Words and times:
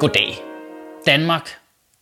Goddag. 0.00 0.38
Danmark 1.06 1.58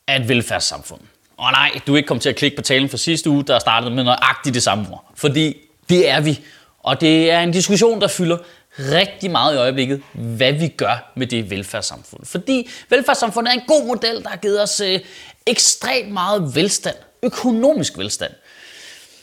er 0.06 0.20
et 0.20 0.28
velfærdssamfund. 0.28 1.00
Og 1.36 1.52
nej, 1.52 1.70
du 1.86 1.92
er 1.92 1.96
ikke 1.96 2.06
kommet 2.06 2.22
til 2.22 2.28
at 2.28 2.36
klikke 2.36 2.56
på 2.56 2.62
talen 2.62 2.88
for 2.88 2.96
sidste 2.96 3.30
uge, 3.30 3.44
der 3.44 3.58
startede 3.58 3.94
med 3.94 4.04
nøjagtigt 4.04 4.54
det 4.54 4.62
samme 4.62 4.86
ord. 4.92 5.12
Fordi 5.14 5.56
det 5.88 6.08
er 6.08 6.20
vi. 6.20 6.40
Og 6.78 7.00
det 7.00 7.30
er 7.30 7.40
en 7.40 7.52
diskussion, 7.52 8.00
der 8.00 8.08
fylder 8.08 8.38
rigtig 8.78 9.30
meget 9.30 9.54
i 9.54 9.58
øjeblikket, 9.58 10.02
hvad 10.12 10.52
vi 10.52 10.68
gør 10.68 11.12
med 11.16 11.26
det 11.26 11.50
velfærdssamfund. 11.50 12.26
Fordi 12.26 12.70
velfærdssamfundet 12.88 13.50
er 13.50 13.54
en 13.54 13.66
god 13.66 13.86
model, 13.86 14.22
der 14.22 14.28
har 14.28 14.36
givet 14.36 14.62
os 14.62 14.80
øh, 14.80 15.00
ekstremt 15.46 16.12
meget 16.12 16.54
velstand. 16.54 16.96
Økonomisk 17.22 17.98
velstand. 17.98 18.32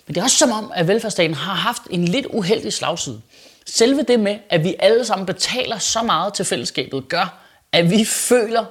Men 0.08 0.16
det 0.16 0.22
er 0.22 0.24
også 0.24 0.38
som 0.38 0.52
om, 0.52 0.72
at 0.76 0.88
velfærdsstaten 0.88 1.34
har 1.34 1.54
haft 1.54 1.82
en 1.90 2.06
lidt 2.06 2.26
uheldig 2.26 2.74
slagside. 2.74 3.22
Selve 3.66 4.04
det 4.04 4.20
med, 4.20 4.38
at 4.50 4.64
vi 4.64 4.76
alle 4.80 5.06
sammen 5.06 5.26
betaler 5.26 5.78
så 5.78 6.04
meget 6.04 6.34
til 6.34 6.46
fællesskabet, 6.46 7.10
gør, 7.10 7.41
at 7.74 7.92
vi 7.92 8.06
føler, 8.06 8.66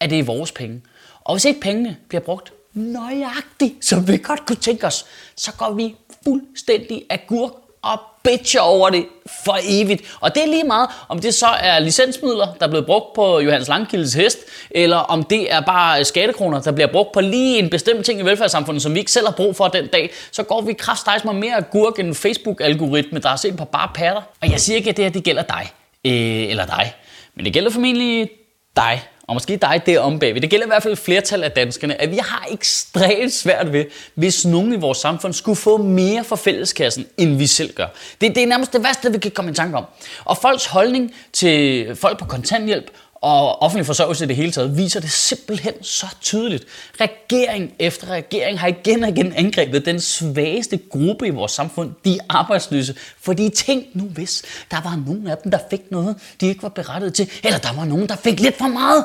at 0.00 0.10
det 0.10 0.18
er 0.18 0.22
vores 0.22 0.52
penge. 0.52 0.82
Og 1.20 1.34
hvis 1.34 1.44
ikke 1.44 1.60
pengene 1.60 1.96
bliver 2.08 2.20
brugt 2.20 2.52
nøjagtigt, 2.74 3.84
som 3.84 4.08
vi 4.08 4.16
godt 4.16 4.46
kunne 4.46 4.56
tænke 4.56 4.86
os, 4.86 5.06
så 5.36 5.52
går 5.52 5.72
vi 5.72 5.94
fuldstændig 6.24 7.04
agurk 7.10 7.52
og 7.82 8.00
bitcher 8.22 8.60
over 8.60 8.90
det 8.90 9.06
for 9.44 9.58
evigt. 9.62 10.16
Og 10.20 10.34
det 10.34 10.42
er 10.42 10.46
lige 10.46 10.64
meget, 10.64 10.88
om 11.08 11.18
det 11.18 11.34
så 11.34 11.46
er 11.46 11.78
licensmidler, 11.78 12.54
der 12.60 12.66
er 12.66 12.70
blevet 12.70 12.86
brugt 12.86 13.12
på 13.14 13.40
Johannes 13.40 13.68
Langkildes 13.68 14.14
hest, 14.14 14.38
eller 14.70 14.96
om 14.96 15.22
det 15.24 15.52
er 15.52 15.60
bare 15.60 16.04
skattekroner, 16.04 16.60
der 16.60 16.72
bliver 16.72 16.92
brugt 16.92 17.12
på 17.12 17.20
lige 17.20 17.58
en 17.58 17.70
bestemt 17.70 18.06
ting 18.06 18.20
i 18.20 18.22
velfærdssamfundet, 18.22 18.82
som 18.82 18.94
vi 18.94 18.98
ikke 18.98 19.12
selv 19.12 19.26
har 19.26 19.34
brug 19.34 19.56
for 19.56 19.68
den 19.68 19.86
dag, 19.86 20.10
så 20.32 20.42
går 20.42 20.60
vi 20.60 20.72
kraftstejs 20.72 21.24
med 21.24 21.32
mere 21.32 21.56
agurk 21.56 21.98
end 21.98 22.14
Facebook-algoritme, 22.14 23.18
der 23.18 23.28
har 23.28 23.36
set 23.36 23.56
på 23.56 23.64
bare 23.64 23.88
patter. 23.94 24.22
Og 24.42 24.50
jeg 24.50 24.60
siger 24.60 24.76
ikke, 24.76 24.90
at 24.90 24.96
det 24.96 25.04
her 25.04 25.12
det 25.12 25.24
gælder 25.24 25.42
dig, 25.42 25.72
øh, 26.04 26.50
eller 26.50 26.66
dig, 26.66 26.94
men 27.34 27.44
det 27.44 27.52
gælder 27.52 27.70
formentlig 27.70 28.30
dig, 28.76 29.02
og 29.26 29.34
måske 29.34 29.56
dig 29.56 29.82
derom 29.86 30.18
bagved. 30.18 30.40
Det 30.40 30.50
gælder 30.50 30.66
i 30.66 30.68
hvert 30.68 30.82
fald 30.82 30.92
et 30.92 30.98
flertal 30.98 31.44
af 31.44 31.50
danskerne, 31.50 32.00
at 32.02 32.10
vi 32.10 32.16
har 32.16 32.46
ekstremt 32.50 33.32
svært 33.32 33.72
ved, 33.72 33.84
hvis 34.14 34.46
nogen 34.46 34.72
i 34.72 34.76
vores 34.76 34.98
samfund 34.98 35.32
skulle 35.32 35.56
få 35.56 35.76
mere 35.76 36.24
for 36.24 36.36
fælleskassen, 36.36 37.06
end 37.16 37.36
vi 37.36 37.46
selv 37.46 37.74
gør. 37.74 37.86
Det, 38.20 38.34
det 38.34 38.42
er 38.42 38.46
nærmest 38.46 38.72
det 38.72 38.84
værste, 38.84 39.12
vi 39.12 39.18
kan 39.18 39.30
komme 39.30 39.50
i 39.50 39.54
tanke 39.54 39.76
om. 39.76 39.84
Og 40.24 40.36
folks 40.36 40.66
holdning 40.66 41.14
til 41.32 41.96
folk 41.96 42.18
på 42.18 42.24
kontanthjælp 42.24 42.90
og 43.24 43.62
offentlig 43.62 43.86
forsørgelse 43.86 44.24
i 44.24 44.28
det 44.28 44.36
hele 44.36 44.52
taget, 44.52 44.76
viser 44.76 45.00
det 45.00 45.10
simpelthen 45.10 45.72
så 45.82 46.06
tydeligt. 46.20 46.64
Regering 47.00 47.72
efter 47.78 48.06
regering 48.06 48.60
har 48.60 48.68
igen 48.68 49.02
og 49.02 49.08
igen 49.08 49.32
angrebet 49.32 49.86
den 49.86 50.00
svageste 50.00 50.78
gruppe 50.90 51.26
i 51.26 51.30
vores 51.30 51.52
samfund, 51.52 51.90
de 52.04 52.18
arbejdsløse. 52.28 52.94
Fordi 53.20 53.50
tænk 53.50 53.84
nu 53.94 54.04
hvis, 54.04 54.42
der 54.70 54.80
var 54.80 55.02
nogen 55.06 55.26
af 55.26 55.36
dem, 55.38 55.50
der 55.50 55.58
fik 55.70 55.80
noget, 55.90 56.16
de 56.40 56.46
ikke 56.46 56.62
var 56.62 56.68
berettiget 56.68 57.14
til, 57.14 57.30
eller 57.44 57.58
der 57.58 57.72
var 57.72 57.84
nogen, 57.84 58.08
der 58.08 58.16
fik 58.16 58.40
lidt 58.40 58.58
for 58.58 58.68
meget 58.68 59.04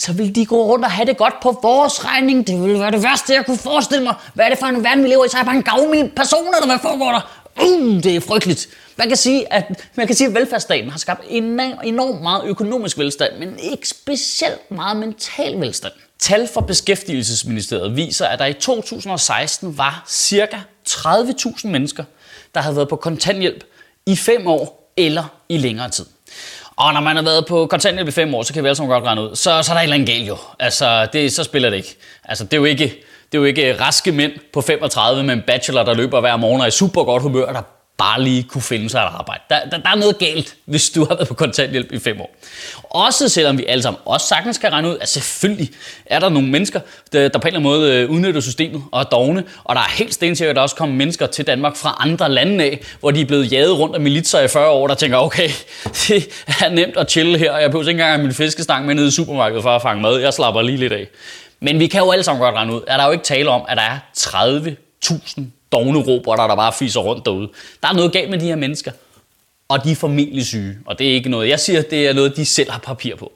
så 0.00 0.12
ville 0.12 0.32
de 0.32 0.46
gå 0.46 0.64
rundt 0.64 0.84
og 0.84 0.90
have 0.90 1.06
det 1.06 1.16
godt 1.16 1.34
på 1.42 1.58
vores 1.62 2.04
regning. 2.04 2.46
Det 2.46 2.62
ville 2.62 2.80
være 2.80 2.90
det 2.90 3.02
værste, 3.02 3.34
jeg 3.34 3.46
kunne 3.46 3.58
forestille 3.58 4.04
mig. 4.04 4.14
Hvad 4.34 4.44
er 4.44 4.48
det 4.48 4.58
for 4.58 4.66
en 4.66 4.84
verden, 4.84 5.04
vi 5.04 5.08
lever 5.08 5.24
i? 5.24 5.28
Så 5.28 5.36
er 5.36 5.40
jeg 5.40 5.46
bare 5.46 5.56
en 5.56 5.62
gavmild 5.62 6.10
person, 6.16 6.46
eller 6.46 6.66
hvad 6.66 6.78
foregår 6.82 7.12
der? 7.12 7.44
Uh, 7.62 8.02
det 8.02 8.16
er 8.16 8.20
frygteligt. 8.20 8.68
Man 8.98 9.08
kan 9.08 9.16
sige, 9.16 9.52
at, 9.52 9.88
man 9.94 10.06
kan 10.06 10.16
sige, 10.16 10.28
at 10.28 10.34
velfærdsstaten 10.34 10.90
har 10.90 10.98
skabt 10.98 11.24
enormt 11.28 12.22
meget 12.22 12.44
økonomisk 12.44 12.98
velstand, 12.98 13.38
men 13.38 13.58
ikke 13.58 13.88
specielt 13.88 14.70
meget 14.70 14.96
mental 14.96 15.60
velstand. 15.60 15.92
Tal 16.18 16.48
fra 16.54 16.60
Beskæftigelsesministeriet 16.60 17.96
viser, 17.96 18.26
at 18.26 18.38
der 18.38 18.46
i 18.46 18.52
2016 18.52 19.78
var 19.78 20.04
ca. 20.08 20.60
30.000 20.88 21.68
mennesker, 21.68 22.04
der 22.54 22.60
havde 22.60 22.76
været 22.76 22.88
på 22.88 22.96
kontanthjælp 22.96 23.64
i 24.06 24.16
5 24.16 24.46
år 24.46 24.92
eller 24.96 25.24
i 25.48 25.56
længere 25.56 25.90
tid. 25.90 26.06
Og 26.76 26.92
når 26.92 27.00
man 27.00 27.16
har 27.16 27.22
været 27.22 27.46
på 27.46 27.66
kontanthjælp 27.66 28.08
i 28.08 28.12
5 28.12 28.34
år, 28.34 28.42
så 28.42 28.54
kan 28.54 28.62
vi 28.62 28.68
alle 28.68 28.76
sammen 28.76 28.92
godt 28.94 29.04
regne 29.04 29.22
ud, 29.22 29.36
så, 29.36 29.62
så 29.62 29.72
er 29.72 29.74
der 29.74 29.80
et 29.80 29.82
eller 29.82 29.94
andet 29.94 30.08
galt 30.08 30.28
jo. 30.28 30.36
Altså, 30.58 31.08
det, 31.12 31.32
så 31.32 31.44
spiller 31.44 31.70
det 31.70 31.76
ikke. 31.76 31.96
Altså, 32.24 32.44
det 32.44 32.52
er 32.52 32.56
jo 32.56 32.64
ikke, 32.64 32.84
det 33.32 33.38
er 33.38 33.38
jo 33.38 33.44
ikke 33.44 33.80
raske 33.80 34.12
mænd 34.12 34.32
på 34.52 34.60
35 34.60 35.22
med 35.22 35.34
en 35.34 35.42
bachelor, 35.46 35.82
der 35.82 35.94
løber 35.94 36.20
hver 36.20 36.36
morgen 36.36 36.60
og 36.60 36.64
er 36.64 36.68
i 36.68 36.70
super 36.70 37.04
godt 37.04 37.22
humør, 37.22 37.52
der 37.52 37.62
bare 37.98 38.22
lige 38.22 38.42
kunne 38.42 38.62
finde 38.62 38.90
sig 38.90 38.98
et 38.98 39.08
arbejde. 39.18 39.42
Der, 39.50 39.60
der, 39.70 39.78
der 39.78 39.90
er 39.90 39.94
noget 39.94 40.18
galt, 40.18 40.54
hvis 40.64 40.90
du 40.90 41.04
har 41.04 41.14
været 41.14 41.28
på 41.28 41.34
kontanthjælp 41.34 41.92
i 41.92 41.98
fem 41.98 42.20
år. 42.20 42.36
Også 42.82 43.28
selvom 43.28 43.58
vi 43.58 43.64
alle 43.64 43.82
sammen 43.82 44.00
også 44.04 44.26
sagtens 44.26 44.58
kan 44.58 44.72
regne 44.72 44.88
ud, 44.88 44.96
at 45.00 45.08
selvfølgelig 45.08 45.70
er 46.06 46.18
der 46.20 46.28
nogle 46.28 46.48
mennesker, 46.48 46.80
der, 47.12 47.28
der 47.28 47.38
på 47.38 47.48
en 47.48 47.54
eller 47.54 47.70
anden 47.70 47.80
måde 47.80 47.94
øh, 47.94 48.10
udnytter 48.10 48.40
systemet 48.40 48.82
og 48.92 49.00
er 49.00 49.04
dogne, 49.04 49.44
og 49.64 49.74
der 49.74 49.80
er 49.80 49.90
helt 49.90 50.14
stensikkert, 50.14 50.50
at 50.50 50.56
der 50.56 50.62
også 50.62 50.76
kommer 50.76 50.96
mennesker 50.96 51.26
til 51.26 51.46
Danmark 51.46 51.76
fra 51.76 51.96
andre 52.00 52.28
lande 52.28 52.64
af, 52.64 52.80
hvor 53.00 53.10
de 53.10 53.20
er 53.20 53.24
blevet 53.24 53.52
jaget 53.52 53.78
rundt 53.78 53.94
af 53.94 54.00
militser 54.00 54.40
i 54.40 54.48
40 54.48 54.70
år, 54.70 54.86
der 54.86 54.94
tænker, 54.94 55.18
okay, 55.18 55.48
det 56.08 56.28
er 56.60 56.68
nemt 56.68 56.96
at 56.96 57.10
chille 57.10 57.38
her, 57.38 57.52
og 57.52 57.62
jeg 57.62 57.70
behøver 57.70 57.88
ikke 57.88 57.90
engang 57.90 58.12
have 58.12 58.22
min 58.22 58.34
fiskestang 58.34 58.86
med 58.86 58.94
nede 58.94 59.08
i 59.08 59.10
supermarkedet 59.10 59.62
for 59.62 59.70
at 59.70 59.82
fange 59.82 60.02
mad, 60.02 60.16
jeg 60.16 60.34
slapper 60.34 60.62
lige 60.62 60.78
lidt 60.78 60.92
af. 60.92 61.08
Men 61.60 61.78
vi 61.78 61.86
kan 61.86 62.00
jo 62.00 62.10
alle 62.10 62.24
sammen 62.24 62.42
godt 62.42 62.54
regne 62.54 62.74
ud, 62.74 62.80
at 62.86 62.98
der 62.98 63.02
er 63.02 63.06
jo 63.06 63.12
ikke 63.12 63.24
tale 63.24 63.50
om, 63.50 63.62
at 63.68 63.76
der 63.76 63.82
er 63.82 63.98
30.000 64.18 65.57
dogne 65.72 65.98
robotter, 65.98 66.46
der 66.46 66.56
bare 66.56 66.72
fiser 66.72 67.00
rundt 67.00 67.24
derude. 67.24 67.48
Der 67.82 67.88
er 67.88 67.92
noget 67.92 68.12
galt 68.12 68.30
med 68.30 68.38
de 68.38 68.46
her 68.46 68.56
mennesker, 68.56 68.92
og 69.68 69.84
de 69.84 69.90
er 69.90 69.96
formentlig 69.96 70.46
syge. 70.46 70.78
Og 70.86 70.98
det 70.98 71.08
er 71.08 71.12
ikke 71.12 71.28
noget, 71.28 71.48
jeg 71.48 71.60
siger, 71.60 71.82
det 71.82 72.08
er 72.08 72.12
noget, 72.12 72.36
de 72.36 72.44
selv 72.44 72.70
har 72.70 72.78
papir 72.78 73.16
på. 73.16 73.32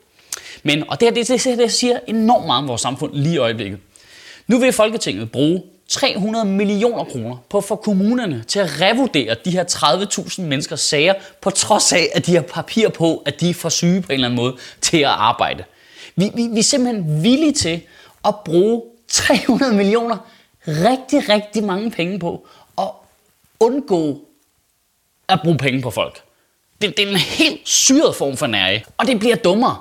Men, 0.63 0.91
og 0.91 1.01
det, 1.01 1.09
her, 1.09 1.15
det, 1.15 1.45
det, 1.45 1.59
det 1.59 1.73
siger 1.73 1.99
enormt 2.07 2.47
meget 2.47 2.63
om 2.63 2.69
vores 2.69 2.81
samfund 2.81 3.15
lige 3.15 3.35
i 3.35 3.39
øjeblikket. 3.39 3.79
Nu 4.47 4.59
vil 4.59 4.73
Folketinget 4.73 5.33
bruge 5.33 5.63
300 5.89 6.45
millioner 6.45 7.05
kroner 7.05 7.37
på 7.51 7.59
at 7.59 7.65
få 7.65 7.77
kommunerne 7.77 8.45
til 8.49 8.59
at 8.59 8.81
revurdere 8.81 9.37
de 9.45 9.51
her 9.51 9.65
30.000 9.65 10.43
menneskers 10.43 10.81
sager, 10.81 11.15
på 11.41 11.51
trods 11.51 11.93
af, 11.93 12.09
at 12.15 12.27
de 12.27 12.35
har 12.35 12.43
papir 12.43 12.89
på, 12.89 13.23
at 13.27 13.41
de 13.41 13.51
er 13.51 13.55
for 13.55 13.69
syge 13.69 14.01
på 14.01 14.07
en 14.09 14.15
eller 14.15 14.29
anden 14.29 14.37
måde 14.37 14.57
til 14.81 14.99
at 14.99 15.05
arbejde. 15.05 15.65
Vi, 16.17 16.31
vi, 16.35 16.49
vi 16.53 16.59
er 16.59 16.63
simpelthen 16.63 17.23
villige 17.23 17.53
til 17.53 17.81
at 18.25 18.35
bruge 18.45 18.83
300 19.09 19.75
millioner 19.75 20.17
rigtig, 20.69 21.29
rigtig 21.29 21.65
mange 21.65 21.91
penge 21.91 22.19
på 22.19 22.47
at 22.79 22.89
undgå 23.61 24.21
at 25.29 25.41
bruge 25.45 25.59
penge 25.59 25.83
på 25.83 25.91
folk. 25.91 26.23
Det, 26.83 26.97
det 26.97 27.05
er 27.05 27.11
en 27.11 27.17
helt 27.17 27.69
syret 27.69 28.17
form 28.17 28.37
for 28.37 28.47
nære, 28.47 28.81
og 28.97 29.07
det 29.07 29.19
bliver 29.19 29.37
dummere. 29.37 29.77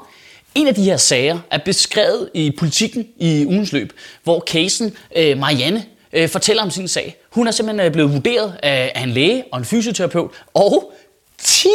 En 0.55 0.67
af 0.67 0.75
de 0.75 0.83
her 0.83 0.97
sager 0.97 1.39
er 1.51 1.57
beskrevet 1.57 2.29
i 2.33 2.51
politikken 2.59 3.07
i 3.17 3.45
ugens 3.45 3.71
løb, 3.71 3.93
hvor 4.23 4.39
casen 4.39 4.95
øh, 5.15 5.37
Marianne 5.37 5.85
øh, 6.13 6.29
fortæller 6.29 6.63
om 6.63 6.71
sin 6.71 6.87
sag. 6.87 7.17
Hun 7.29 7.47
er 7.47 7.51
simpelthen 7.51 7.87
øh, 7.87 7.93
blevet 7.93 8.13
vurderet 8.13 8.59
af, 8.63 8.91
af 8.95 9.01
en 9.01 9.09
læge 9.09 9.43
og 9.51 9.59
en 9.59 9.65
fysioterapeut 9.65 10.31
og 10.53 10.93
10 11.37 11.69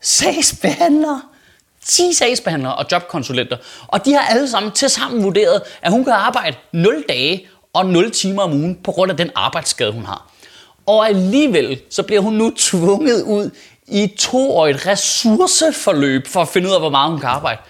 sagsbehandlere. 0.00 1.22
10 1.86 2.12
sagsbehandlere 2.12 2.74
og 2.74 2.86
jobkonsulenter. 2.92 3.56
Og 3.86 4.04
de 4.04 4.12
har 4.12 4.20
alle 4.20 4.48
sammen 4.48 4.72
til 4.72 4.88
sammen 4.88 5.22
vurderet, 5.22 5.62
at 5.82 5.90
hun 5.92 6.04
kan 6.04 6.12
arbejde 6.12 6.56
0 6.72 7.04
dage 7.08 7.48
og 7.74 7.86
0 7.86 8.10
timer 8.10 8.42
om 8.42 8.52
ugen 8.52 8.74
på 8.84 8.92
grund 8.92 9.10
af 9.10 9.16
den 9.16 9.30
arbejdsskade, 9.34 9.92
hun 9.92 10.04
har. 10.04 10.30
Og 10.86 11.08
alligevel 11.08 11.80
så 11.90 12.02
bliver 12.02 12.20
hun 12.20 12.32
nu 12.32 12.52
tvunget 12.56 13.22
ud 13.22 13.50
i 13.86 14.02
et 14.02 14.14
toårigt 14.14 14.86
ressourceforløb 14.86 16.26
for 16.26 16.40
at 16.42 16.48
finde 16.48 16.68
ud 16.68 16.74
af, 16.74 16.80
hvor 16.80 16.90
meget 16.90 17.10
hun 17.10 17.20
kan 17.20 17.28
arbejde. 17.28 17.60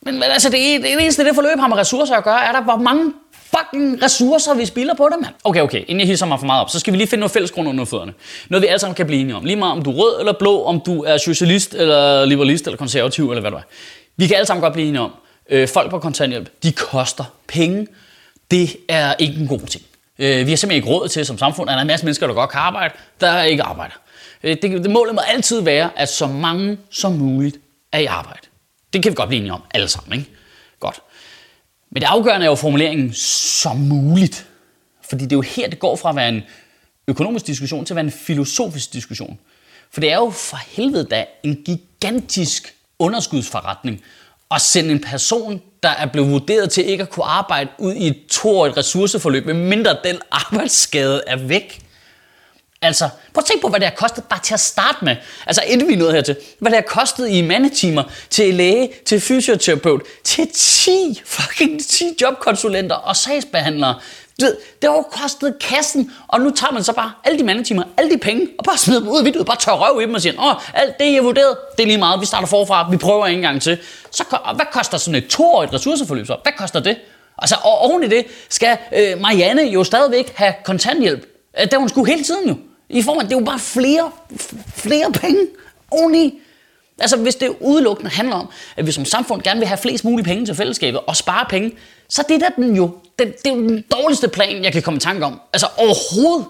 Men, 0.00 0.14
men 0.14 0.22
altså, 0.22 0.48
det, 0.48 0.82
det 0.82 0.92
eneste, 0.92 1.24
det 1.24 1.34
forløb 1.34 1.58
har 1.58 1.68
med 1.68 1.76
ressourcer 1.76 2.14
at 2.14 2.24
gøre, 2.24 2.44
er 2.44 2.52
der, 2.52 2.62
hvor 2.62 2.76
mange 2.76 3.12
fucking 3.32 4.02
ressourcer, 4.02 4.54
vi 4.54 4.66
spilder 4.66 4.94
på 4.94 5.08
det, 5.12 5.20
mand. 5.20 5.34
Okay, 5.44 5.60
okay, 5.60 5.80
inden 5.80 6.00
jeg 6.00 6.06
hisser 6.06 6.26
mig 6.26 6.38
for 6.38 6.46
meget 6.46 6.60
op, 6.60 6.70
så 6.70 6.80
skal 6.80 6.92
vi 6.92 6.98
lige 6.98 7.08
finde 7.08 7.20
noget 7.20 7.30
fælles 7.30 7.50
grund 7.50 7.68
under 7.68 7.84
fødderne. 7.84 8.12
Noget, 8.48 8.62
vi 8.62 8.66
alle 8.66 8.78
sammen 8.78 8.94
kan 8.94 9.06
blive 9.06 9.20
enige 9.20 9.36
om. 9.36 9.44
Lige 9.44 9.56
meget 9.56 9.72
om 9.72 9.82
du 9.82 9.90
er 9.90 9.94
rød 9.94 10.20
eller 10.20 10.32
blå, 10.32 10.62
om 10.64 10.80
du 10.86 11.02
er 11.02 11.16
socialist 11.16 11.74
eller 11.74 12.24
liberalist 12.24 12.66
eller 12.66 12.78
konservativ 12.78 13.30
eller 13.30 13.40
hvad 13.40 13.50
det 13.50 13.58
er. 13.58 13.62
Vi 14.16 14.26
kan 14.26 14.36
alle 14.36 14.46
sammen 14.46 14.62
godt 14.62 14.72
blive 14.72 14.88
enige 14.88 15.00
om, 15.00 15.10
øh, 15.50 15.68
folk 15.68 15.90
på 15.90 15.98
kontanthjælp, 15.98 16.62
de 16.62 16.72
koster 16.72 17.24
penge 17.48 17.86
det 18.50 18.76
er 18.88 19.14
ikke 19.18 19.40
en 19.40 19.48
god 19.48 19.60
ting. 19.60 19.84
Øh, 20.18 20.46
vi 20.46 20.50
har 20.50 20.56
simpelthen 20.56 20.72
ikke 20.72 20.88
råd 20.88 21.08
til 21.08 21.26
som 21.26 21.38
samfund, 21.38 21.70
at 21.70 21.72
der 21.72 21.76
er 21.76 21.80
en 21.80 21.86
masse 21.86 22.06
mennesker, 22.06 22.26
der 22.26 22.34
godt 22.34 22.50
kan 22.50 22.60
arbejde, 22.60 22.94
der 23.20 23.42
ikke 23.42 23.62
arbejder. 23.62 23.94
Øh, 24.42 24.56
det, 24.62 24.62
det 24.62 24.90
målet 24.90 25.14
må 25.14 25.20
altid 25.20 25.60
være, 25.60 25.90
at 25.96 26.08
så 26.08 26.26
mange 26.26 26.78
som 26.90 27.12
muligt 27.12 27.56
er 27.92 27.98
i 27.98 28.04
arbejde. 28.04 28.46
Det 28.92 29.02
kan 29.02 29.10
vi 29.10 29.14
godt 29.14 29.28
blive 29.28 29.38
enige 29.38 29.52
om, 29.52 29.62
alle 29.74 29.88
sammen. 29.88 30.18
Ikke? 30.18 30.30
Godt. 30.80 31.00
Men 31.90 32.00
det 32.00 32.06
afgørende 32.06 32.46
er 32.46 32.50
jo 32.50 32.54
formuleringen 32.54 33.12
som 33.14 33.76
muligt. 33.76 34.46
Fordi 35.10 35.24
det 35.24 35.32
er 35.32 35.36
jo 35.36 35.40
her, 35.40 35.68
det 35.68 35.78
går 35.78 35.96
fra 35.96 36.10
at 36.10 36.16
være 36.16 36.28
en 36.28 36.42
økonomisk 37.08 37.46
diskussion 37.46 37.84
til 37.84 37.94
at 37.94 37.96
være 37.96 38.04
en 38.04 38.10
filosofisk 38.10 38.92
diskussion. 38.92 39.38
For 39.90 40.00
det 40.00 40.12
er 40.12 40.16
jo 40.16 40.30
for 40.30 40.56
helvede 40.56 41.04
da 41.04 41.24
en 41.42 41.62
gigantisk 41.64 42.74
underskudsforretning 42.98 44.02
at 44.50 44.60
sende 44.60 44.90
en 44.90 45.00
person, 45.00 45.62
der 45.82 45.88
er 45.88 46.06
blevet 46.06 46.30
vurderet 46.30 46.70
til 46.70 46.88
ikke 46.88 47.02
at 47.02 47.10
kunne 47.10 47.24
arbejde 47.24 47.70
ud 47.78 47.94
i 47.94 48.06
et 48.06 48.26
toårigt 48.30 48.76
ressourceforløb, 48.76 49.46
medmindre 49.46 49.96
den 50.04 50.16
arbejdsskade 50.46 51.22
er 51.26 51.36
væk. 51.36 51.82
Altså, 52.82 53.08
prøv 53.34 53.40
at 53.42 53.44
tænke 53.44 53.62
på, 53.62 53.68
hvad 53.68 53.80
det 53.80 53.88
har 53.88 53.94
kostet 53.94 54.24
bare 54.24 54.40
til 54.42 54.54
at 54.54 54.60
starte 54.60 55.04
med. 55.04 55.16
Altså, 55.46 55.62
inden 55.66 55.88
vi 55.88 55.96
nåede 55.96 56.12
hertil. 56.12 56.36
Hvad 56.58 56.70
det 56.72 56.76
har 56.76 57.00
kostet 57.00 57.28
i 57.28 57.42
mandetimer, 57.42 58.02
til 58.30 58.54
læge, 58.54 58.90
til 59.06 59.20
fysioterapeut, 59.20 60.02
til 60.24 60.48
10 60.54 61.20
fucking 61.24 61.86
10 61.86 62.16
jobkonsulenter 62.20 62.96
og 62.96 63.16
sagsbehandlere. 63.16 64.00
Du 64.40 64.44
ved, 64.44 64.56
det 64.82 64.90
har 64.90 64.96
jo 64.96 65.02
kostet 65.02 65.58
kassen, 65.60 66.12
og 66.28 66.40
nu 66.40 66.50
tager 66.50 66.72
man 66.72 66.84
så 66.84 66.92
bare 66.92 67.12
alle 67.24 67.38
de 67.38 67.44
mandetimer, 67.44 67.82
alle 67.96 68.10
de 68.10 68.18
penge, 68.18 68.48
og 68.58 68.64
bare 68.64 68.78
smider 68.78 69.00
dem 69.00 69.08
ud 69.08 69.18
af 69.18 69.24
vinduet, 69.24 69.46
bare 69.46 69.56
tør 69.56 69.72
røv 69.72 70.00
i 70.00 70.04
dem 70.04 70.14
og 70.14 70.22
siger, 70.22 70.34
åh, 70.38 70.80
alt 70.80 70.98
det, 70.98 71.12
jeg 71.12 71.24
vurderet, 71.24 71.56
det 71.76 71.82
er 71.82 71.86
lige 71.86 71.98
meget, 71.98 72.20
vi 72.20 72.26
starter 72.26 72.46
forfra, 72.46 72.90
vi 72.90 72.96
prøver 72.96 73.26
en 73.26 73.40
gang 73.40 73.62
til. 73.62 73.78
Så, 74.10 74.24
hvad 74.54 74.66
koster 74.72 74.98
sådan 74.98 75.14
et 75.14 75.26
toårigt 75.26 75.72
ressourceforløb 75.72 76.26
så? 76.26 76.36
Hvad 76.42 76.52
koster 76.58 76.80
det? 76.80 76.96
Altså, 77.38 77.56
og 77.62 77.78
oven 77.78 78.04
i 78.04 78.08
det 78.08 78.26
skal 78.48 78.78
øh, 78.96 79.20
Marianne 79.20 79.62
jo 79.62 79.84
stadigvæk 79.84 80.32
have 80.36 80.54
kontanthjælp. 80.64 81.26
Øh, 81.60 81.70
det 81.70 81.78
hun 81.78 81.88
skulle 81.88 82.10
hele 82.10 82.24
tiden 82.24 82.48
jo. 82.48 82.54
I 82.88 83.02
form 83.02 83.18
af, 83.18 83.24
det 83.24 83.32
er 83.32 83.38
jo 83.38 83.44
bare 83.44 83.58
flere, 83.58 84.10
flere 84.74 85.12
penge 85.12 85.46
oveni. 85.90 86.40
Altså, 87.00 87.16
hvis 87.16 87.34
det 87.34 87.52
udelukkende 87.60 88.10
handler 88.10 88.34
om, 88.34 88.48
at 88.76 88.86
vi 88.86 88.92
som 88.92 89.04
samfund 89.04 89.42
gerne 89.42 89.60
vil 89.60 89.68
have 89.68 89.78
flest 89.78 90.04
mulige 90.04 90.24
penge 90.24 90.46
til 90.46 90.54
fællesskabet 90.54 91.00
og 91.06 91.16
spare 91.16 91.46
penge, 91.50 91.72
så 92.08 92.24
det 92.28 92.42
er 92.42 92.48
den 92.56 92.76
jo, 92.76 92.90
det, 93.18 93.36
det 93.44 93.50
er 93.50 93.54
jo 93.54 93.68
den 93.68 93.84
dårligste 93.92 94.28
plan, 94.28 94.64
jeg 94.64 94.72
kan 94.72 94.82
komme 94.82 94.96
i 94.96 95.00
tanke 95.00 95.24
om. 95.26 95.40
Altså 95.52 95.66
overhovedet. 95.76 96.46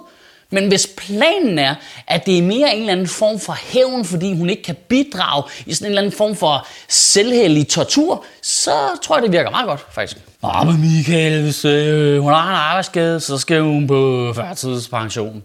Men 0.53 0.69
hvis 0.69 0.89
planen 0.97 1.59
er, 1.59 1.75
at 2.07 2.27
det 2.27 2.39
er 2.39 2.43
mere 2.43 2.75
en 2.75 2.81
eller 2.81 2.93
anden 2.93 3.07
form 3.07 3.41
for 3.41 3.59
hævn, 3.73 4.05
fordi 4.05 4.35
hun 4.35 4.51
ikke 4.51 4.63
kan 4.63 4.77
bidrage 4.89 5.43
i 5.67 5.75
sådan 5.75 5.87
en 5.87 5.91
eller 5.91 6.03
anden 6.03 6.17
form 6.17 6.37
for 6.37 6.67
selvhældig 6.89 7.69
tortur, 7.69 8.25
så 8.43 8.71
tror 9.03 9.17
jeg, 9.17 9.23
det 9.23 9.33
virker 9.33 9.51
meget 9.51 9.67
godt, 9.67 9.87
faktisk. 9.93 10.21
Nå, 10.43 10.51
men 10.65 10.81
Michael, 10.81 11.43
hvis 11.43 11.65
øh, 11.65 12.21
hun 12.21 12.33
har 12.33 12.49
en 12.49 12.57
arbejdsskade, 12.57 13.21
så 13.21 13.39
skal 13.39 13.61
hun 13.61 13.87
på 13.87 14.33
førtidspension. 14.37 15.43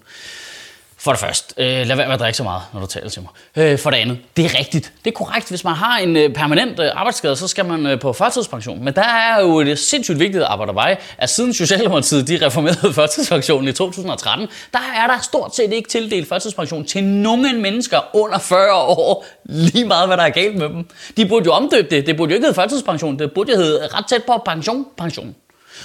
For 1.06 1.12
det 1.12 1.20
første, 1.20 1.54
øh, 1.58 1.88
lad 1.88 1.96
være 1.96 2.06
med 2.08 2.14
at 2.14 2.20
drikke 2.20 2.38
så 2.38 2.44
meget, 2.44 2.62
når 2.74 2.80
du 2.80 2.88
taler 2.88 3.10
til 3.10 3.22
mig. 3.22 3.64
Øh, 3.64 3.80
for 3.80 3.90
det 3.90 3.98
andet, 3.98 4.18
det 4.38 4.46
er 4.46 4.60
rigtigt. 4.60 4.94
Det 5.04 5.12
er 5.12 5.16
korrekt. 5.16 5.50
Hvis 5.50 5.64
man 5.64 5.74
har 5.74 5.98
en 5.98 6.16
øh, 6.18 6.34
permanent 6.34 6.80
øh, 6.80 6.90
arbejdsskade, 6.94 7.36
så 7.36 7.48
skal 7.48 7.66
man 7.66 7.86
øh, 7.86 8.00
på 8.00 8.14
førtidspension. 8.14 8.84
Men 8.84 8.94
der 8.94 9.02
er 9.04 9.42
jo 9.42 9.60
et 9.60 9.80
sindssygt 9.80 10.20
vigtigt 10.20 10.44
arbejdervej, 10.44 10.98
at 11.18 11.30
siden 11.30 11.54
Socialdemokratiet 11.54 12.28
de 12.28 12.46
reformerede 12.46 12.94
førtidspensionen 13.00 13.68
i 13.68 13.72
2013, 13.72 14.48
der 14.74 14.80
er 14.98 15.08
der 15.08 15.22
stort 15.22 15.56
set 15.56 15.74
ikke 15.74 15.90
tildelt 15.90 16.30
førtidspension 16.30 16.86
til 16.86 17.04
nogen 17.04 17.62
mennesker 17.62 18.00
under 18.14 18.40
40 18.40 18.74
år, 18.74 19.26
lige 19.44 19.86
meget 19.86 20.10
hvad 20.10 20.18
der 20.18 20.24
er 20.24 20.30
galt 20.30 20.58
med 20.58 20.70
dem. 20.70 20.88
De 21.18 21.26
burde 21.26 21.46
jo 21.46 21.52
omdøbe 21.52 21.88
det. 21.96 22.08
Det 22.08 22.18
burde 22.18 22.30
jo 22.30 22.36
ikke 22.36 22.46
hedde 22.46 22.56
førtidspension. 22.56 23.20
Det 23.20 23.32
burde 23.32 23.52
jo 23.52 23.58
hedde 23.58 23.88
ret 23.88 24.06
tæt 24.06 24.24
på 24.24 24.42
pension. 24.46 24.86
pension. 24.98 25.36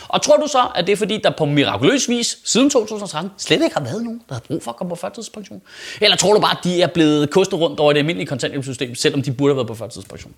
Og 0.09 0.23
tror 0.23 0.37
du 0.37 0.47
så, 0.47 0.69
at 0.75 0.87
det 0.87 0.93
er 0.93 0.97
fordi, 0.97 1.21
der 1.25 1.31
på 1.31 1.45
mirakuløs 1.45 2.09
vis 2.09 2.39
siden 2.45 2.71
2013 2.71 3.31
slet 3.39 3.63
ikke 3.63 3.75
har 3.75 3.85
været 3.85 4.03
nogen, 4.03 4.23
der 4.29 4.35
har 4.35 4.41
brug 4.41 4.63
for 4.63 4.71
at 4.71 4.77
komme 4.77 4.89
på 4.89 4.97
førtidspension? 4.97 5.63
Eller 6.01 6.17
tror 6.17 6.35
du 6.35 6.41
bare, 6.41 6.59
at 6.59 6.65
de 6.65 6.83
er 6.83 6.87
blevet 6.87 7.31
kostet 7.31 7.59
rundt 7.59 7.81
over 7.81 7.93
det 7.93 8.01
almindelige 8.01 8.27
kontanthjælpssystem, 8.27 8.95
selvom 8.95 9.23
de 9.23 9.33
burde 9.33 9.51
have 9.51 9.57
været 9.57 9.67
på 9.67 9.75
førtidspension? 9.75 10.35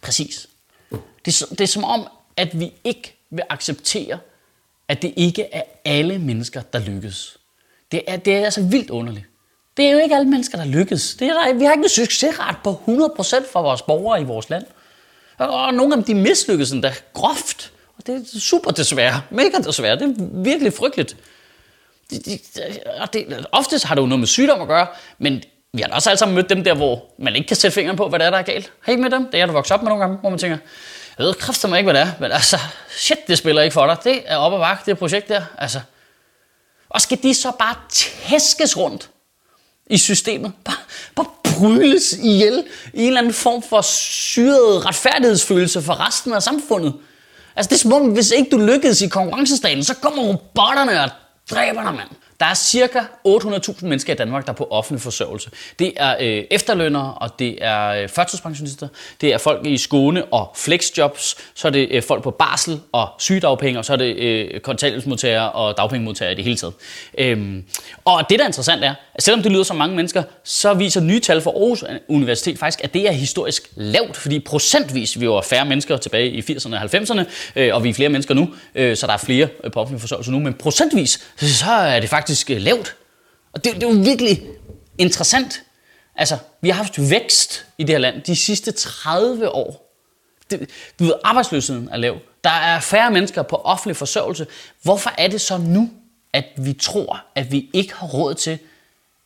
Præcis. 0.00 0.48
Det 1.24 1.42
er, 1.42 1.46
det 1.46 1.60
er 1.60 1.66
som 1.66 1.84
om, 1.84 2.06
at 2.36 2.60
vi 2.60 2.72
ikke 2.84 3.16
vil 3.30 3.44
acceptere, 3.50 4.18
at 4.88 5.02
det 5.02 5.12
ikke 5.16 5.42
er 5.52 5.62
alle 5.84 6.18
mennesker, 6.18 6.60
der 6.60 6.78
lykkes. 6.78 7.38
Det 7.92 8.02
er, 8.06 8.16
det 8.16 8.34
er 8.36 8.44
altså 8.44 8.62
vildt 8.62 8.90
underligt. 8.90 9.26
Det 9.76 9.84
er 9.84 9.90
jo 9.90 9.98
ikke 9.98 10.16
alle 10.16 10.28
mennesker, 10.28 10.58
der 10.58 10.64
lykkes. 10.64 11.14
Det 11.14 11.28
er 11.28 11.32
der, 11.32 11.54
vi 11.54 11.64
har 11.64 11.72
ikke 11.72 11.84
en 11.84 11.88
succesret 11.88 12.56
på 12.64 12.82
100% 12.88 13.52
for 13.52 13.62
vores 13.62 13.82
borgere 13.82 14.20
i 14.20 14.24
vores 14.24 14.50
land. 14.50 14.64
Og 15.38 15.74
nogle 15.74 15.94
af 15.94 15.96
dem 15.96 16.04
de 16.04 16.14
mislykkes 16.22 16.70
endda 16.70 16.94
groft. 17.12 17.72
Det 18.06 18.14
er 18.14 18.40
super 18.40 18.70
desværre. 18.70 19.22
Mega 19.30 19.58
desværre. 19.58 19.98
Det 19.98 20.02
er 20.02 20.42
virkelig 20.42 20.72
frygteligt. 20.72 21.16
Det, 22.10 22.24
det, 22.24 22.40
det, 23.12 23.46
oftest 23.52 23.84
har 23.84 23.94
det 23.94 24.02
jo 24.02 24.06
noget 24.06 24.20
med 24.20 24.26
sygdom 24.26 24.60
at 24.60 24.68
gøre, 24.68 24.86
men 25.18 25.42
vi 25.72 25.82
har 25.82 25.88
da 25.88 25.94
også 25.94 26.10
alle 26.10 26.18
sammen 26.18 26.34
mødt 26.34 26.50
dem 26.50 26.64
der, 26.64 26.74
hvor 26.74 27.04
man 27.18 27.36
ikke 27.36 27.48
kan 27.48 27.56
sætte 27.56 27.74
fingeren 27.74 27.96
på, 27.96 28.08
hvad 28.08 28.18
det 28.18 28.26
er, 28.26 28.30
der 28.30 28.38
er 28.38 28.42
galt. 28.42 28.72
Har 28.80 28.90
I 28.90 28.92
ikke 28.92 29.02
med 29.02 29.10
dem? 29.10 29.24
Det 29.24 29.34
er 29.34 29.38
jeg, 29.38 29.48
der 29.48 29.54
vokset 29.54 29.74
op 29.74 29.82
med 29.82 29.88
nogle 29.88 30.04
gange, 30.04 30.18
hvor 30.18 30.30
man 30.30 30.38
tænker, 30.38 30.58
jeg 31.18 31.26
ved 31.26 31.34
kræfter 31.34 31.68
mig 31.68 31.78
ikke, 31.78 31.92
hvad 31.92 32.00
det 32.00 32.08
er, 32.08 32.12
men 32.20 32.32
altså, 32.32 32.58
shit, 32.90 33.18
det 33.26 33.38
spiller 33.38 33.62
ikke 33.62 33.74
for 33.74 33.86
dig. 33.86 33.96
Det 34.04 34.22
er 34.26 34.36
op 34.36 34.52
og 34.52 34.60
vagt, 34.60 34.86
det 34.86 34.98
projekt 34.98 35.28
der. 35.28 35.42
Altså. 35.58 35.80
Og 36.88 37.00
skal 37.00 37.18
de 37.22 37.34
så 37.34 37.52
bare 37.58 37.74
tæskes 37.88 38.76
rundt 38.76 39.10
i 39.86 39.98
systemet? 39.98 40.52
Bare, 40.64 40.76
bare 41.14 41.26
bryles 41.44 42.12
ihjel 42.12 42.64
i 42.94 43.00
en 43.00 43.06
eller 43.06 43.20
anden 43.20 43.32
form 43.32 43.62
for 43.62 43.80
syret 43.80 44.86
retfærdighedsfølelse 44.86 45.82
for 45.82 46.06
resten 46.06 46.32
af 46.32 46.42
samfundet? 46.42 46.94
Altså 47.56 47.68
det 47.68 47.74
er 47.74 47.78
som 47.78 47.92
om, 47.92 48.02
hvis 48.12 48.30
ikke 48.30 48.50
du 48.50 48.58
lykkedes 48.58 49.02
i 49.02 49.08
konkurrencestaten, 49.08 49.84
så 49.84 49.94
kommer 49.94 50.22
robotterne 50.22 51.02
og 51.02 51.10
dræber 51.50 51.82
dig, 51.82 51.94
mand. 51.94 52.08
Der 52.42 52.48
er 52.48 52.54
cirka 52.54 52.98
800.000 53.28 53.86
mennesker 53.86 54.12
i 54.12 54.16
Danmark, 54.16 54.46
der 54.46 54.52
er 54.52 54.56
på 54.56 54.66
offentlig 54.70 55.02
forsørgelse. 55.02 55.50
Det 55.78 55.92
er 55.96 56.16
øh, 56.20 56.44
efterlønnere, 56.50 57.14
og 57.14 57.38
det 57.38 57.58
er 57.60 57.88
øh, 57.88 58.08
førtidspensionister, 58.08 58.88
det 59.20 59.34
er 59.34 59.38
folk 59.38 59.66
i 59.66 59.78
Skåne 59.78 60.24
og 60.24 60.52
flexjobs, 60.56 61.36
så 61.54 61.68
er 61.68 61.72
det 61.72 61.88
øh, 61.90 62.02
folk 62.02 62.22
på 62.22 62.30
barsel 62.30 62.80
og 62.92 63.08
sygedagpenge, 63.18 63.78
og 63.78 63.84
så 63.84 63.92
er 63.92 63.96
det 63.96 64.16
øh, 64.16 64.60
kontanthjælpsmodtagere 64.60 65.52
og 65.52 65.76
dagpengemodtagere 65.76 66.32
i 66.32 66.36
det 66.36 66.44
hele 66.44 66.56
taget. 66.56 66.74
Øhm, 67.18 67.64
og 68.04 68.22
det, 68.30 68.38
der 68.38 68.44
er 68.44 68.48
interessant 68.48 68.84
er, 68.84 68.94
at 69.14 69.22
selvom 69.22 69.42
det 69.42 69.52
lyder 69.52 69.62
som 69.62 69.76
mange 69.76 69.96
mennesker, 69.96 70.22
så 70.44 70.74
viser 70.74 71.00
nye 71.00 71.20
tal 71.20 71.40
fra 71.40 71.50
Aarhus 71.50 71.84
Universitet 72.08 72.58
faktisk, 72.58 72.84
at 72.84 72.94
det 72.94 73.08
er 73.08 73.12
historisk 73.12 73.70
lavt, 73.76 74.16
fordi 74.16 74.38
procentvis 74.38 75.20
vi 75.20 75.28
var 75.28 75.42
færre 75.42 75.64
mennesker 75.64 75.96
tilbage 75.96 76.30
i 76.30 76.40
80'erne 76.40 76.74
og 76.74 76.82
90'erne, 76.82 77.24
øh, 77.56 77.74
og 77.74 77.84
vi 77.84 77.88
er 77.88 77.94
flere 77.94 78.08
mennesker 78.08 78.34
nu, 78.34 78.54
øh, 78.74 78.96
så 78.96 79.06
der 79.06 79.12
er 79.12 79.16
flere 79.16 79.48
øh, 79.64 79.70
på 79.70 79.80
offentlig 79.80 80.00
forsørgelse 80.00 80.30
nu, 80.32 80.38
men 80.38 80.54
procentvis, 80.54 81.24
så 81.36 81.70
er 81.70 82.00
det 82.00 82.10
faktisk 82.10 82.31
faktisk 82.32 82.50
øh, 82.50 82.56
lavt. 82.56 82.96
Og 83.52 83.64
det, 83.64 83.74
det 83.74 83.82
er 83.82 83.88
jo 83.88 84.00
virkelig 84.02 84.42
interessant. 84.98 85.62
Altså, 86.16 86.38
vi 86.60 86.68
har 86.68 86.76
haft 86.76 87.10
vækst 87.10 87.66
i 87.78 87.82
det 87.82 87.90
her 87.90 87.98
land 87.98 88.22
de 88.22 88.36
sidste 88.36 88.72
30 88.72 89.48
år. 89.48 89.94
Det, 90.50 90.70
du 90.98 91.04
ved, 91.04 91.14
arbejdsløsheden 91.24 91.88
er 91.92 91.96
lav. 91.96 92.18
Der 92.44 92.50
er 92.50 92.80
færre 92.80 93.10
mennesker 93.10 93.42
på 93.42 93.56
offentlig 93.56 93.96
forsørgelse. 93.96 94.46
Hvorfor 94.82 95.10
er 95.18 95.28
det 95.28 95.40
så 95.40 95.58
nu, 95.58 95.90
at 96.32 96.44
vi 96.56 96.72
tror, 96.72 97.24
at 97.34 97.52
vi 97.52 97.70
ikke 97.72 97.94
har 97.94 98.06
råd 98.06 98.34
til, 98.34 98.58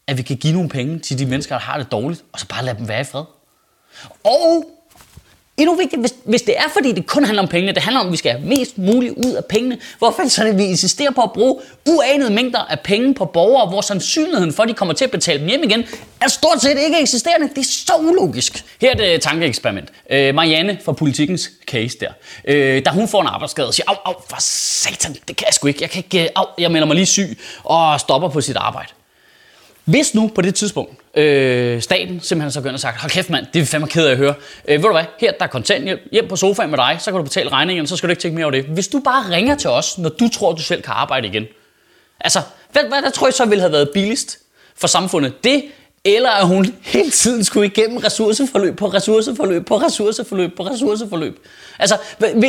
at 0.07 0.19
vi 0.19 0.23
kan 0.23 0.37
give 0.37 0.53
nogle 0.53 0.69
penge 0.69 0.99
til 0.99 1.19
de 1.19 1.27
mennesker, 1.27 1.55
der 1.55 1.63
har 1.63 1.79
det 1.79 1.93
dårligt, 1.93 2.25
og 2.33 2.41
så 2.41 2.49
bare 2.49 2.65
lade 2.65 2.79
dem 2.79 2.89
være 2.89 3.01
i 3.01 3.05
fred? 3.05 3.25
Og 4.25 4.71
endnu 5.57 5.75
vigtigt, 5.75 6.01
hvis, 6.01 6.15
hvis 6.25 6.43
det 6.43 6.57
er 6.57 6.69
fordi, 6.73 6.93
det 6.93 7.07
kun 7.07 7.25
handler 7.25 7.43
om 7.43 7.49
pengene, 7.49 7.73
det 7.73 7.83
handler 7.83 8.01
om, 8.01 8.07
at 8.07 8.13
vi 8.13 8.17
skal 8.17 8.33
have 8.33 8.45
mest 8.45 8.79
muligt 8.79 9.15
ud 9.27 9.33
af 9.33 9.45
pengene, 9.45 9.79
hvorfor 9.99 10.29
så 10.29 10.45
det, 10.45 10.59
vi 10.59 10.65
insisterer 10.65 11.11
på 11.11 11.21
at 11.21 11.33
bruge 11.33 11.61
uanede 11.89 12.31
mængder 12.31 12.59
af 12.59 12.81
penge 12.81 13.15
på 13.15 13.25
borgere, 13.25 13.69
hvor 13.69 13.81
sandsynligheden 13.81 14.53
for, 14.53 14.63
at 14.63 14.69
de 14.69 14.75
kommer 14.75 14.95
til 14.95 15.05
at 15.05 15.11
betale 15.11 15.41
dem 15.41 15.49
hjem 15.49 15.63
igen, 15.63 15.85
er 16.21 16.29
stort 16.29 16.63
set 16.63 16.79
ikke 16.79 17.01
eksisterende. 17.01 17.49
Det 17.49 17.59
er 17.59 17.63
så 17.63 17.93
ulogisk. 18.01 18.65
Her 18.81 18.95
er 18.99 19.15
et 19.15 19.21
tankeeksperiment. 19.21 19.89
Øh, 20.11 20.35
Marianne 20.35 20.79
fra 20.85 20.93
politikens 20.93 21.51
case 21.67 21.99
der. 22.01 22.11
Øh, 22.45 22.85
da 22.85 22.91
hun 22.91 23.09
får 23.09 23.21
en 23.21 23.29
arbejdsskade 23.29 23.69
og 23.69 23.75
siger, 23.75 23.91
au, 23.91 23.97
au, 24.05 24.15
for 24.29 24.37
satan, 24.41 25.17
det 25.29 25.37
kan 25.37 25.47
jeg 25.47 25.55
sgu 25.55 25.67
ikke. 25.67 25.83
Jeg 25.83 25.91
kan 25.91 26.05
ikke, 26.05 26.25
øh, 26.25 26.31
au, 26.37 26.47
jeg 26.59 26.71
melder 26.71 26.87
mig 26.87 26.97
lige 26.97 27.07
syg 27.07 27.39
og 27.65 28.01
stopper 28.01 28.29
på 28.29 28.41
sit 28.41 28.57
arbejde. 28.57 28.89
Hvis 29.85 30.15
nu 30.15 30.31
på 30.35 30.43
det 30.43 30.55
tidspunkt, 30.55 30.93
øh, 31.17 31.83
staten 31.83 32.21
simpelthen 32.21 32.51
så 32.51 32.61
går 32.61 32.71
og 32.71 32.81
sagt, 32.81 33.01
hold 33.01 33.11
kæft 33.11 33.31
mand, 33.31 33.47
det 33.55 33.63
er 33.63 33.67
fandme 33.67 33.89
ked 33.89 34.07
af 34.07 34.11
at 34.11 34.17
høre. 34.17 34.35
Øh, 34.69 34.77
ved 34.77 34.83
du 34.83 34.93
hvad, 34.93 35.05
her 35.21 35.33
der 35.33 35.45
er 35.45 35.49
kontanthjælp, 35.49 36.01
hjem 36.13 36.29
på 36.29 36.37
sofaen 36.37 36.71
med 36.71 36.79
dig, 36.79 36.97
så 37.01 37.11
kan 37.11 37.19
du 37.19 37.23
betale 37.23 37.49
regningen, 37.49 37.87
så 37.87 37.97
skal 37.97 38.09
du 38.09 38.11
ikke 38.11 38.23
tænke 38.23 38.35
mere 38.35 38.45
over 38.45 38.51
det. 38.51 38.65
Hvis 38.65 38.89
du 38.89 39.01
bare 39.01 39.31
ringer 39.31 39.55
til 39.55 39.71
os, 39.71 39.99
når 39.99 40.09
du 40.09 40.29
tror, 40.29 40.53
du 40.53 40.63
selv 40.63 40.83
kan 40.83 40.93
arbejde 40.97 41.29
igen. 41.29 41.47
Altså, 42.21 42.41
hvad, 42.73 42.83
hvad 42.89 43.03
der 43.03 43.11
tror 43.11 43.27
jeg 43.27 43.35
så 43.35 43.45
ville 43.45 43.61
have 43.61 43.73
været 43.73 43.91
billigst 43.95 44.39
for 44.77 44.87
samfundet? 44.87 45.45
Det, 45.45 45.65
eller 46.07 46.31
at 46.31 46.47
hun 46.47 46.75
hele 46.83 47.11
tiden 47.11 47.45
skulle 47.45 47.67
igennem 47.67 47.97
ressourceforløb 47.97 48.77
på 48.77 48.87
ressourceforløb 48.87 49.67
på 49.67 49.77
ressourceforløb 49.77 50.57
på 50.57 50.63
ressourceforløb. 50.63 51.39
Altså, 51.79 51.97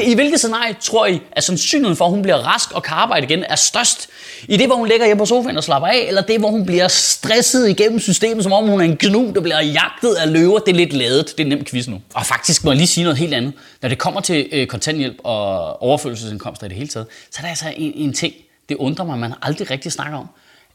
i 0.04 0.16
hvilket 0.16 0.40
scenarie 0.40 0.76
tror 0.82 1.06
I, 1.06 1.22
at 1.32 1.44
sandsynligheden 1.44 1.98
for, 1.98 2.06
at 2.06 2.12
hun 2.12 2.22
bliver 2.22 2.38
rask 2.38 2.72
og 2.72 2.84
kan 2.84 2.94
arbejde 2.94 3.26
igen, 3.26 3.44
er 3.44 3.56
størst? 3.56 4.10
I 4.48 4.58
det, 4.58 4.66
hvor 4.66 4.76
hun 4.76 4.88
ligger 4.88 5.06
hjemme 5.06 5.20
på 5.20 5.26
sofaen 5.26 5.58
og 5.58 5.64
slapper 5.64 5.88
af, 5.88 6.06
eller 6.08 6.22
det, 6.22 6.40
hvor 6.40 6.50
hun 6.50 6.66
bliver 6.66 6.88
stresset 6.88 7.70
igennem 7.70 8.00
systemet, 8.00 8.44
som 8.44 8.52
om 8.52 8.68
hun 8.68 8.80
er 8.80 8.86
en 8.86 8.98
gnu, 9.00 9.32
der 9.36 9.42
bliver 9.42 9.62
jagtet 9.62 10.14
af 10.14 10.34
løver? 10.34 10.60
Det 10.60 10.72
er 10.72 10.76
lidt 10.76 10.94
ladet. 10.94 11.34
Det 11.38 11.44
er 11.44 11.48
nemt 11.48 11.70
quiz 11.70 11.88
nu. 11.88 12.02
Og 12.14 12.26
faktisk 12.26 12.64
må 12.64 12.72
jeg 12.72 12.78
lige 12.78 12.88
sige 12.88 13.04
noget 13.04 13.18
helt 13.18 13.34
andet. 13.34 13.54
Når 13.82 13.90
det 13.90 13.98
kommer 13.98 14.22
til 14.22 14.50
øh, 14.52 14.68
kontanthjælp 14.68 15.18
og 15.24 15.82
overførselsindkomster 15.82 16.66
i 16.66 16.70
det 16.70 16.78
hele 16.78 16.90
taget, 16.90 17.08
så 17.32 17.38
er 17.38 17.42
der 17.42 17.50
altså 17.50 17.74
en, 17.78 17.92
en 17.96 18.14
ting, 18.14 18.34
det 18.70 18.78
undrer 18.78 19.06
mig, 19.06 19.20
man 19.20 19.34
aldrig 19.42 19.72
rigtig 19.72 19.92
snakker 19.92 20.18
om. 20.18 20.28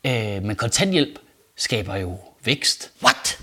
Øh, 0.07 0.43
men 0.43 0.57
kontanthjælp 0.57 1.19
skaber 1.57 1.97
jo 1.97 2.17
vækst. 2.45 2.91
What? 3.05 3.39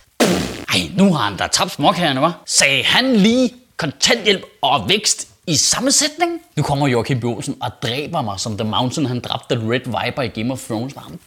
Ej, 0.70 0.80
nu 0.98 1.14
har 1.14 1.24
han 1.30 1.38
da 1.38 1.48
tabt 1.48 1.72
småkagerne, 1.72 2.28
hva'? 2.28 2.32
Sagde 2.46 2.84
han 2.84 3.16
lige 3.16 3.54
kontanthjælp 3.78 4.44
og 4.62 4.90
vækst 4.90 5.28
i 5.48 5.56
samme 5.56 5.92
sætning? 5.92 6.42
Nu 6.56 6.64
kommer 6.64 6.88
Joachim 6.88 7.20
B. 7.20 7.24
Olsen 7.24 7.58
og 7.62 7.72
dræber 7.82 8.22
mig, 8.22 8.40
som 8.40 8.58
The 8.58 8.70
Mountain, 8.70 9.08
han 9.08 9.20
dræbte 9.20 9.56
Red 9.56 9.80
Viper 9.80 10.22
i 10.22 10.28
Game 10.28 10.54
of 10.54 10.66
Thrones 10.68 10.96
varme. 10.96 11.18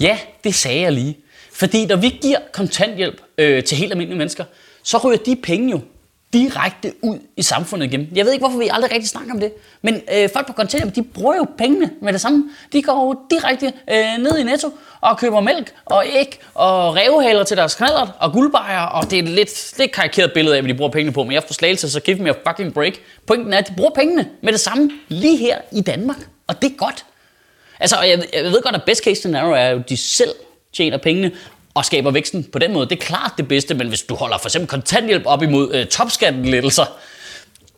Ja, 0.00 0.18
det 0.44 0.54
sagde 0.54 0.80
jeg 0.80 0.92
lige. 0.92 1.18
Fordi 1.52 1.86
når 1.86 1.96
vi 1.96 2.18
giver 2.22 2.38
kontanthjælp 2.52 3.22
øh, 3.38 3.64
til 3.64 3.76
helt 3.78 3.92
almindelige 3.92 4.18
mennesker, 4.18 4.44
så 4.82 4.98
ryger 4.98 5.18
de 5.18 5.36
penge 5.36 5.70
jo 5.70 5.80
direkte 6.32 6.92
ud 7.02 7.18
i 7.36 7.42
samfundet 7.42 7.86
igen. 7.86 8.08
Jeg 8.14 8.24
ved 8.24 8.32
ikke, 8.32 8.42
hvorfor 8.42 8.58
vi 8.58 8.68
aldrig 8.72 8.92
rigtig 8.92 9.08
snakker 9.08 9.32
om 9.32 9.40
det, 9.40 9.52
men 9.82 10.02
øh, 10.14 10.28
folk 10.32 10.46
på 10.46 10.52
container, 10.52 10.90
de 10.90 11.02
bruger 11.02 11.36
jo 11.36 11.46
pengene 11.58 11.90
med 12.02 12.12
det 12.12 12.20
samme. 12.20 12.50
De 12.72 12.82
går 12.82 13.06
jo 13.06 13.20
direkte 13.30 13.72
øh, 13.90 14.18
ned 14.18 14.38
i 14.38 14.42
Netto 14.42 14.72
og 15.00 15.18
køber 15.18 15.40
mælk 15.40 15.72
og 15.84 16.04
æg 16.06 16.40
og 16.54 16.96
revhaler 16.96 17.44
til 17.44 17.56
deres 17.56 17.74
knallert 17.74 18.08
og 18.18 18.32
guldbejer, 18.32 18.80
og 18.80 19.10
det 19.10 19.18
er 19.18 19.22
lidt, 19.22 19.78
lidt 19.78 19.92
karikeret 19.92 20.32
billede 20.32 20.56
af, 20.56 20.62
hvad 20.62 20.72
de 20.72 20.76
bruger 20.76 20.90
pengene 20.90 21.12
på, 21.12 21.24
men 21.24 21.32
jeg 21.32 21.42
får 21.42 21.54
slagelse, 21.54 21.90
så 21.90 22.00
give 22.00 22.16
me 22.16 22.30
a 22.30 22.50
fucking 22.50 22.74
break. 22.74 22.94
Pointen 23.26 23.52
er, 23.52 23.58
at 23.58 23.68
de 23.68 23.74
bruger 23.76 23.90
pengene 23.90 24.28
med 24.42 24.52
det 24.52 24.60
samme 24.60 24.90
lige 25.08 25.36
her 25.36 25.58
i 25.72 25.80
Danmark, 25.80 26.28
og 26.46 26.62
det 26.62 26.72
er 26.72 26.76
godt. 26.76 27.04
Altså, 27.80 28.00
jeg, 28.00 28.24
jeg 28.32 28.44
ved 28.44 28.62
godt, 28.62 28.74
at 28.74 28.82
best 28.86 29.04
case 29.04 29.20
scenario 29.20 29.52
er 29.52 29.68
jo, 29.68 29.78
at 29.78 29.88
de 29.88 29.96
selv 29.96 30.30
tjener 30.72 30.98
pengene, 30.98 31.32
og 31.74 31.84
skaber 31.84 32.10
væksten 32.10 32.44
på 32.44 32.58
den 32.58 32.72
måde. 32.72 32.88
Det 32.88 33.02
er 33.02 33.06
klart 33.06 33.32
det 33.36 33.48
bedste, 33.48 33.74
men 33.74 33.88
hvis 33.88 34.02
du 34.02 34.14
holder 34.14 34.38
for 34.38 34.48
eksempel 34.48 34.68
kontanthjælp 34.68 35.22
op 35.26 35.42
imod 35.42 35.74
øh, 35.74 35.86
topskattelettelser, 35.86 36.84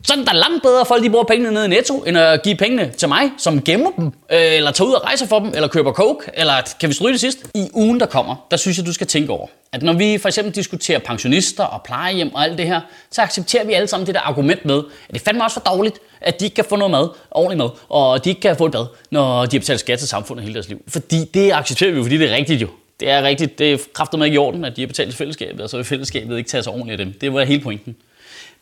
så 0.04 0.12
er 0.12 0.16
det 0.16 0.26
da 0.26 0.32
langt 0.32 0.62
bedre, 0.62 0.80
at 0.80 0.86
folk 0.86 1.02
de 1.02 1.10
bruger 1.10 1.24
pengene 1.24 1.50
ned 1.50 1.64
i 1.64 1.68
Netto, 1.68 2.02
end 2.06 2.18
at 2.18 2.42
give 2.42 2.56
pengene 2.56 2.90
til 2.98 3.08
mig, 3.08 3.30
som 3.38 3.62
gemmer 3.62 3.90
dem, 3.90 4.06
øh, 4.06 4.12
eller 4.30 4.70
tager 4.70 4.88
ud 4.88 4.92
og 4.94 5.04
rejser 5.04 5.26
for 5.26 5.38
dem, 5.38 5.52
eller 5.54 5.68
køber 5.68 5.92
coke, 5.92 6.30
eller 6.34 6.54
kan 6.80 6.88
vi 6.88 6.94
stryge 6.94 7.12
det 7.12 7.20
sidst? 7.20 7.38
I 7.54 7.68
ugen, 7.74 8.00
der 8.00 8.06
kommer, 8.06 8.46
der 8.50 8.56
synes 8.56 8.78
jeg, 8.78 8.86
du 8.86 8.92
skal 8.92 9.06
tænke 9.06 9.32
over, 9.32 9.46
at 9.72 9.82
når 9.82 9.92
vi 9.92 10.18
for 10.18 10.28
eksempel 10.28 10.54
diskuterer 10.54 10.98
pensionister 10.98 11.64
og 11.64 11.82
plejehjem 11.82 12.34
og 12.34 12.44
alt 12.44 12.58
det 12.58 12.66
her, 12.66 12.80
så 13.10 13.22
accepterer 13.22 13.64
vi 13.64 13.72
alle 13.72 13.88
sammen 13.88 14.06
det 14.06 14.14
der 14.14 14.20
argument 14.20 14.64
med, 14.64 14.82
at 15.08 15.14
det 15.14 15.22
fandme 15.22 15.44
også 15.44 15.54
for 15.54 15.74
dårligt, 15.74 15.98
at 16.20 16.40
de 16.40 16.44
ikke 16.44 16.54
kan 16.54 16.64
få 16.68 16.76
noget 16.76 16.90
mad, 16.90 17.08
ordentligt 17.30 17.58
mad, 17.58 17.70
og 17.88 18.24
de 18.24 18.28
ikke 18.28 18.40
kan 18.40 18.56
få 18.56 18.66
et 18.66 18.72
bad, 18.72 18.86
når 19.10 19.46
de 19.46 19.56
har 19.56 19.60
betalt 19.60 19.80
skat 19.80 19.98
til 19.98 20.08
samfundet 20.08 20.42
hele 20.42 20.54
deres 20.54 20.68
liv. 20.68 20.82
Fordi 20.88 21.24
det 21.34 21.52
accepterer 21.52 21.90
vi 21.90 21.96
jo, 21.96 22.02
fordi 22.02 22.18
det 22.18 22.30
er 22.30 22.34
rigtigt 22.34 22.62
jo. 22.62 22.68
Det 23.02 23.10
er 23.10 23.22
rigtigt. 23.22 23.58
Det 23.58 23.72
er 23.72 24.16
mig 24.16 24.26
ikke 24.26 24.34
i 24.34 24.38
orden, 24.38 24.64
at 24.64 24.76
de 24.76 24.82
har 24.82 24.86
betalt 24.86 25.10
til 25.10 25.18
fællesskabet, 25.18 25.60
og 25.60 25.70
så 25.70 25.76
vil 25.76 25.84
fællesskabet 25.84 26.38
ikke 26.38 26.50
tage 26.50 26.62
sig 26.62 26.72
ordentligt 26.72 27.00
af 27.00 27.06
dem. 27.06 27.14
Det 27.20 27.34
var 27.34 27.44
hele 27.44 27.62
pointen. 27.62 27.96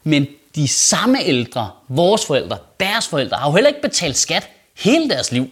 Men 0.04 0.26
de 0.54 0.68
samme 0.68 1.18
ældre, 1.24 1.70
vores 1.88 2.26
forældre, 2.26 2.58
deres 2.80 3.08
forældre, 3.08 3.36
har 3.36 3.50
jo 3.50 3.54
heller 3.54 3.68
ikke 3.68 3.82
betalt 3.82 4.16
skat 4.16 4.48
hele 4.76 5.08
deres 5.08 5.32
liv. 5.32 5.50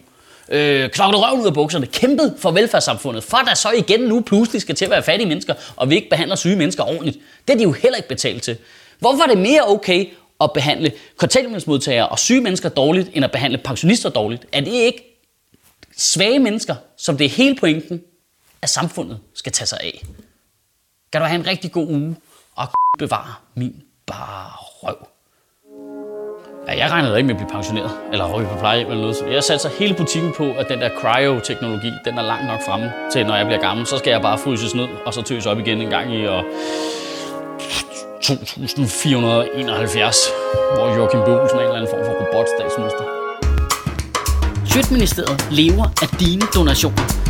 Øh, 0.49 0.89
knoklet 0.89 1.21
røven 1.21 1.41
ud 1.41 1.47
af 1.47 1.53
bukserne, 1.53 1.85
kæmpet 1.85 2.35
for 2.39 2.51
velfærdssamfundet, 2.51 3.23
for 3.23 3.37
der 3.37 3.53
så 3.53 3.71
igen 3.71 3.99
nu 3.99 4.21
pludselig 4.21 4.61
skal 4.61 4.75
til 4.75 4.85
at 4.85 4.91
være 4.91 5.03
fattige 5.03 5.27
mennesker, 5.27 5.53
og 5.75 5.89
vi 5.89 5.95
ikke 5.95 6.09
behandler 6.09 6.35
syge 6.35 6.55
mennesker 6.55 6.83
ordentligt. 6.83 7.17
Det 7.47 7.53
er 7.53 7.57
de 7.57 7.63
jo 7.63 7.71
heller 7.71 7.97
ikke 7.97 8.09
betalt 8.09 8.43
til. 8.43 8.57
Hvorfor 8.99 9.23
er 9.23 9.27
det 9.27 9.37
mere 9.37 9.61
okay 9.67 10.05
at 10.41 10.53
behandle 10.53 10.91
kontanthjælpsmodtagere 11.17 12.09
og 12.09 12.19
syge 12.19 12.41
mennesker 12.41 12.69
dårligt, 12.69 13.09
end 13.13 13.25
at 13.25 13.31
behandle 13.31 13.57
pensionister 13.57 14.09
dårligt? 14.09 14.45
Er 14.51 14.61
det 14.61 14.71
ikke 14.71 15.19
svage 15.97 16.39
mennesker, 16.39 16.75
som 16.97 17.17
det 17.17 17.25
er 17.25 17.29
hele 17.29 17.55
pointen, 17.55 18.01
at 18.61 18.69
samfundet 18.69 19.19
skal 19.33 19.51
tage 19.51 19.67
sig 19.67 19.79
af? 19.79 20.05
Kan 21.11 21.21
du 21.21 21.27
have 21.27 21.39
en 21.39 21.47
rigtig 21.47 21.71
god 21.71 21.87
uge, 21.87 22.15
og 22.55 22.67
bevare 22.99 23.33
min 23.55 23.83
bare 24.07 24.51
røv. 24.57 25.07
Ja, 26.67 26.77
jeg 26.77 26.91
regnede 26.91 27.17
ikke 27.17 27.27
med 27.27 27.35
at 27.35 27.39
blive 27.41 27.49
pensioneret, 27.51 27.91
eller 28.11 28.33
rykke 28.33 28.49
på 28.51 28.59
pleje 28.59 28.79
eller 28.79 28.95
noget. 28.95 29.15
Så 29.15 29.25
jeg 29.25 29.43
satte 29.43 29.69
hele 29.79 29.95
butikken 29.95 30.33
på, 30.37 30.51
at 30.51 30.69
den 30.69 30.81
der 30.81 30.89
cryo-teknologi, 30.99 31.91
den 32.05 32.17
er 32.17 32.21
langt 32.21 32.47
nok 32.47 32.61
fremme 32.65 32.91
til, 33.11 33.25
når 33.25 33.35
jeg 33.35 33.45
bliver 33.45 33.61
gammel. 33.61 33.85
Så 33.85 33.97
skal 33.97 34.11
jeg 34.11 34.21
bare 34.21 34.37
fryses 34.37 34.75
ned, 34.75 34.87
og 35.05 35.13
så 35.13 35.21
tøs 35.21 35.45
op 35.45 35.59
igen 35.59 35.81
en 35.81 35.89
gang 35.89 36.13
i 36.13 36.17
øh, 36.17 36.31
år 36.31 36.43
2471, 38.21 40.17
hvor 40.75 40.95
Joachim 40.95 41.19
B. 41.19 41.27
Olsen 41.27 41.57
er 41.57 41.61
en 41.61 41.67
eller 41.67 41.75
anden 41.75 41.91
form 41.91 42.05
for 42.05 42.13
robotstatsminister. 42.21 43.03
Sjøtministeriet 44.65 45.47
lever 45.51 45.85
af 46.01 46.07
dine 46.19 46.41
donationer. 46.55 47.18